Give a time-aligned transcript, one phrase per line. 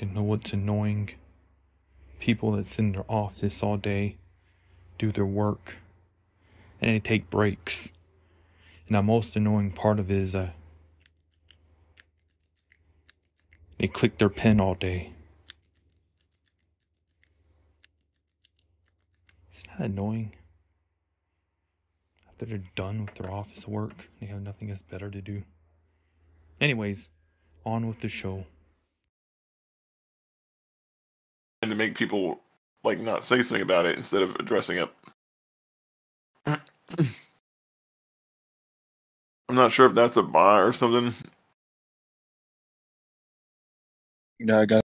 [0.00, 1.10] You know what's annoying?
[2.18, 4.16] People that sit in their office all day,
[4.98, 5.76] do their work,
[6.80, 7.88] and they take breaks.
[8.86, 10.50] And the most annoying part of it is uh,
[13.78, 15.12] they click their pen all day.
[19.54, 20.32] Isn't that annoying?
[22.28, 25.44] After they're done with their office work, they have nothing else better to do.
[26.60, 27.08] Anyways,
[27.64, 28.46] on with the show.
[31.64, 32.40] And to make people
[32.84, 34.90] like not say something about it instead of addressing it.
[39.48, 41.14] I'm not sure if that's a bot or something.
[44.38, 44.82] No, I got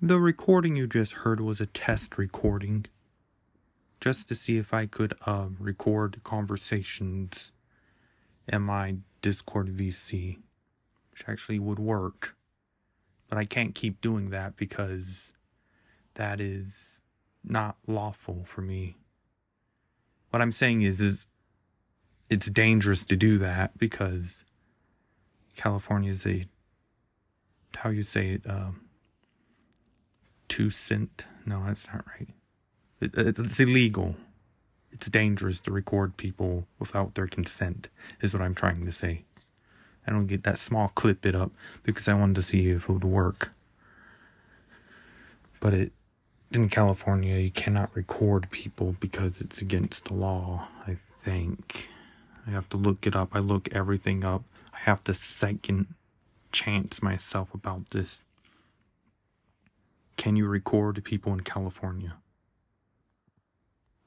[0.00, 2.84] The recording you just heard was a test recording.
[4.00, 7.52] Just to see if I could uh, record conversations
[8.46, 10.38] in my Discord VC,
[11.10, 12.36] which actually would work.
[13.28, 15.32] But I can't keep doing that because
[16.14, 17.00] that is
[17.44, 18.96] not lawful for me.
[20.30, 21.26] What I'm saying is, is
[22.28, 24.44] it's dangerous to do that because
[25.56, 26.46] California is a
[27.76, 28.82] how you say it um,
[30.48, 31.24] two cent.
[31.46, 32.28] No, that's not right.
[33.00, 34.16] It, it, it's illegal.
[34.92, 37.88] It's dangerous to record people without their consent.
[38.20, 39.24] Is what I'm trying to say.
[40.06, 41.52] I don't get that small clip it up
[41.82, 43.52] because I wanted to see if it would work.
[45.60, 45.92] But it
[46.50, 51.88] in California you cannot record people because it's against the law, I think.
[52.46, 53.30] I have to look it up.
[53.32, 54.42] I look everything up.
[54.74, 55.86] I have to second
[56.52, 58.22] chance myself about this.
[60.16, 62.16] Can you record people in California?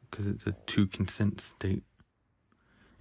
[0.10, 1.84] Because it's a two consent state.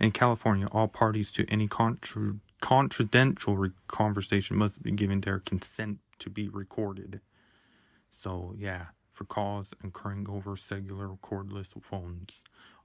[0.00, 5.98] In California, all parties to any contra- confidential re- conversation must be given their consent
[6.20, 7.20] to be recorded.
[8.10, 8.86] So, yeah,
[9.22, 12.42] for calls occurring over cellular cordless phones,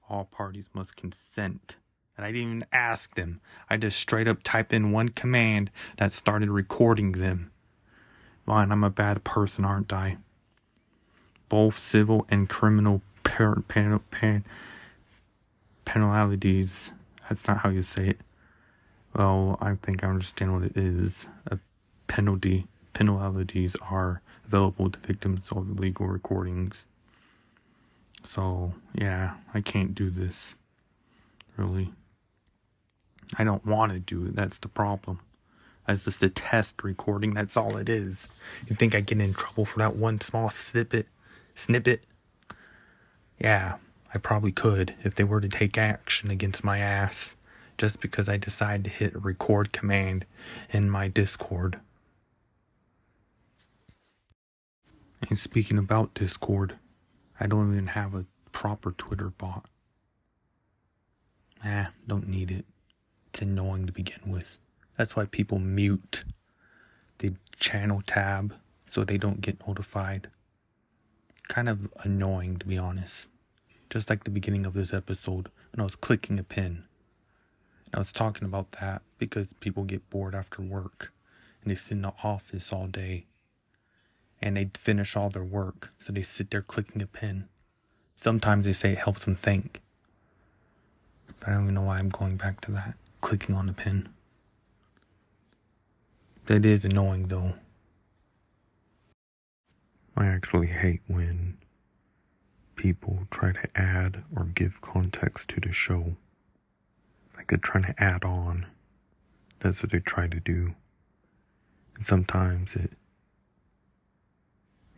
[0.08, 1.76] all parties must consent.
[2.16, 3.40] And I didn't even ask them.
[3.68, 7.50] I just straight up typed in one command that started recording them.
[8.46, 10.18] Fine, I'm a bad person, aren't I?
[11.48, 14.44] Both civil and criminal pan- pan-
[15.84, 16.92] penalties.
[17.28, 18.20] That's not how you say it.
[19.14, 21.26] Well, I think I understand what it is.
[21.48, 21.58] A
[22.06, 22.66] penalty.
[22.98, 26.88] Penalties are available to victims of illegal recordings.
[28.24, 30.56] So, yeah, I can't do this.
[31.56, 31.92] Really.
[33.38, 34.34] I don't want to do it.
[34.34, 35.20] That's the problem.
[35.86, 37.34] That's just a test recording.
[37.34, 38.30] That's all it is.
[38.66, 41.06] You think I get in trouble for that one small snippet?
[41.54, 42.02] Snippet?
[43.38, 43.76] Yeah,
[44.12, 47.36] I probably could if they were to take action against my ass
[47.76, 50.26] just because I decide to hit a record command
[50.70, 51.78] in my Discord.
[55.28, 56.78] And speaking about Discord,
[57.38, 59.66] I don't even have a proper Twitter bot.
[61.62, 62.64] Ah, don't need it.
[63.28, 64.58] It's annoying to begin with.
[64.96, 66.24] That's why people mute
[67.18, 68.54] the channel tab
[68.90, 70.28] so they don't get notified.
[71.48, 73.28] Kind of annoying, to be honest.
[73.90, 76.84] Just like the beginning of this episode when I was clicking a pin.
[77.86, 81.12] And I was talking about that because people get bored after work
[81.62, 83.26] and they sit in the office all day
[84.40, 85.92] and they finish all their work.
[85.98, 87.48] So they sit there clicking a pin.
[88.16, 89.80] Sometimes they say it helps them think.
[91.38, 92.94] But I don't even know why I'm going back to that.
[93.20, 94.08] Clicking on the pin.
[96.46, 97.54] That is annoying though.
[100.16, 101.58] I actually hate when
[102.74, 106.16] people try to add or give context to the show.
[107.36, 108.66] Like they're trying to add on.
[109.60, 110.74] That's what they try to do.
[111.96, 112.92] And sometimes it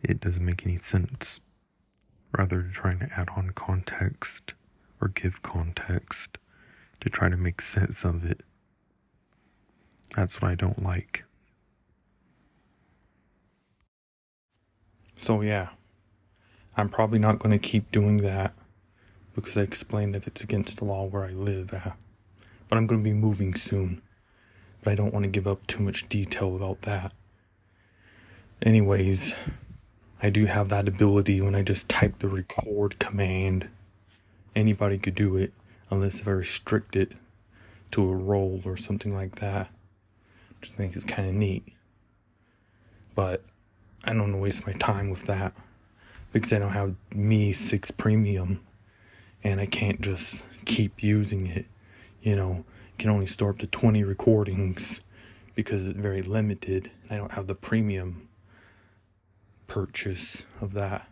[0.03, 1.39] it doesn't make any sense.
[2.37, 4.53] Rather trying to add on context
[5.01, 6.37] or give context
[7.01, 8.41] to try to make sense of it.
[10.15, 11.23] That's what I don't like.
[15.17, 15.69] So, yeah,
[16.75, 18.53] I'm probably not going to keep doing that
[19.35, 21.97] because I explained that it's against the law where I live at.
[22.67, 24.01] But I'm going to be moving soon.
[24.83, 27.11] But I don't want to give up too much detail about that.
[28.63, 29.35] Anyways,
[30.23, 33.69] I do have that ability when I just type the record command.
[34.55, 35.51] Anybody could do it
[35.89, 37.13] unless if I restrict it
[37.91, 39.69] to a role or something like that.
[40.59, 41.67] Which I think is kind of neat.
[43.15, 43.43] But
[44.03, 45.53] I don't want to waste my time with that
[46.31, 48.61] because I don't have MEE6 premium
[49.43, 51.65] and I can't just keep using it.
[52.21, 52.63] You know,
[52.93, 55.01] it can only store up to 20 recordings
[55.55, 56.91] because it's very limited.
[57.09, 58.27] I don't have the premium
[59.71, 61.07] purchase of that.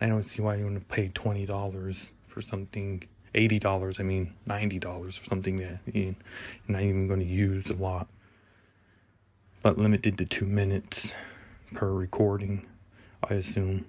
[0.00, 3.04] I don't see why you want to pay twenty dollars for something,
[3.36, 4.00] eighty dollars.
[4.00, 6.16] I mean, ninety dollars for something that you're
[6.66, 8.08] not even going to use a lot,
[9.62, 11.14] but limited to two minutes
[11.72, 12.66] per recording.
[13.30, 13.86] I assume,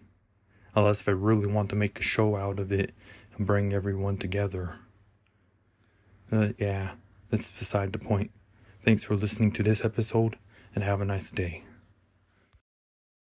[0.76, 2.94] unless if I really want to make a show out of it
[3.36, 4.76] and bring everyone together.
[6.32, 6.92] Uh, yeah,
[7.32, 8.30] that's beside the point.
[8.86, 10.38] Thanks for listening to this episode,
[10.76, 11.64] and have a nice day.